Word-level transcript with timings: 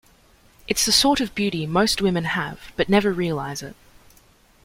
It's 0.67 0.83
the 0.83 0.91
sort 0.91 1.21
of 1.21 1.35
beauty 1.35 1.67
most 1.67 2.01
women 2.01 2.23
have, 2.23 2.71
but 2.75 2.89
never 2.89 3.13
realize 3.13 3.61
it. 3.61 3.75